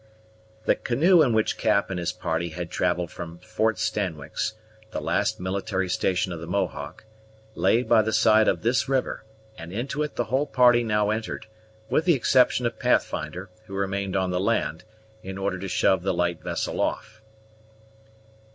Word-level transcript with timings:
The 0.65 0.73
canoe 0.73 1.21
in 1.21 1.31
which 1.31 1.59
Cap 1.59 1.91
and 1.91 1.99
his 1.99 2.11
party 2.11 2.49
had 2.49 2.71
travelled 2.71 3.11
from 3.11 3.37
Fort 3.37 3.77
Stanwix, 3.77 4.55
the 4.89 4.99
last 4.99 5.39
military 5.39 5.87
station 5.89 6.33
of 6.33 6.39
the 6.39 6.47
Mohawk, 6.47 7.05
lay 7.53 7.83
by 7.83 8.01
the 8.01 8.11
side 8.11 8.47
of 8.47 8.63
this 8.63 8.89
river, 8.89 9.23
and 9.59 9.71
into 9.71 10.01
it 10.01 10.15
the 10.15 10.23
whole 10.23 10.47
party 10.47 10.83
now 10.83 11.11
entered, 11.11 11.45
with 11.87 12.05
the 12.05 12.15
exception 12.15 12.65
of 12.65 12.79
Pathfinder, 12.79 13.51
who 13.67 13.75
remained 13.75 14.15
on 14.15 14.31
the 14.31 14.39
land, 14.41 14.85
in 15.21 15.37
order 15.37 15.59
to 15.59 15.67
shove 15.67 16.01
the 16.01 16.15
light 16.15 16.41
vessel 16.41 16.81
off. 16.81 17.21